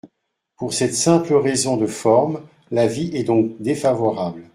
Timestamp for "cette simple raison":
0.73-1.77